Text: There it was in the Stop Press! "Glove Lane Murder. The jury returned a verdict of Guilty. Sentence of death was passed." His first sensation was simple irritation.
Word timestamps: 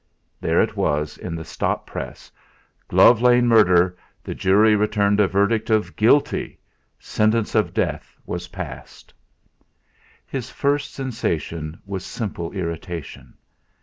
There 0.41 0.59
it 0.63 0.75
was 0.75 1.15
in 1.19 1.35
the 1.35 1.43
Stop 1.45 1.85
Press! 1.85 2.31
"Glove 2.87 3.21
Lane 3.21 3.47
Murder. 3.47 3.95
The 4.23 4.33
jury 4.33 4.75
returned 4.75 5.19
a 5.19 5.27
verdict 5.27 5.69
of 5.69 5.95
Guilty. 5.95 6.57
Sentence 6.97 7.53
of 7.53 7.71
death 7.71 8.17
was 8.25 8.47
passed." 8.47 9.13
His 10.25 10.49
first 10.49 10.95
sensation 10.95 11.79
was 11.85 12.03
simple 12.03 12.51
irritation. 12.53 13.35